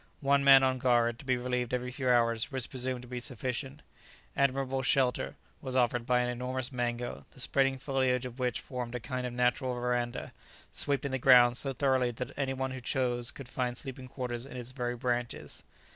One 0.21 0.43
man 0.43 0.63
on 0.63 0.79
guard, 0.79 1.19
to 1.19 1.25
be 1.25 1.37
relieved 1.37 1.75
every 1.75 1.91
few 1.91 2.09
hours, 2.09 2.51
was 2.51 2.65
presumed 2.65 3.03
to 3.03 3.07
be 3.07 3.19
sufficient. 3.19 3.83
Admirable 4.35 4.81
shelter 4.81 5.35
was 5.61 5.75
offered 5.75 6.07
by 6.07 6.21
an 6.21 6.29
enormous 6.29 6.71
mango, 6.71 7.27
the 7.29 7.39
spreading 7.39 7.77
foliage 7.77 8.25
of 8.25 8.39
which 8.39 8.61
formed 8.61 8.95
a 8.95 8.99
kind 8.99 9.27
of 9.27 9.33
natural 9.33 9.75
verandah, 9.75 10.33
sweeping 10.73 11.11
the 11.11 11.19
ground 11.19 11.55
so 11.55 11.71
thoroughly 11.71 12.09
that 12.09 12.31
any 12.35 12.53
one 12.55 12.71
who 12.71 12.81
chose 12.81 13.29
could 13.29 13.47
find 13.47 13.77
sleeping 13.77 14.07
quarters 14.07 14.43
in 14.43 14.57
its 14.57 14.71
very 14.71 14.95
branches. 14.95 15.61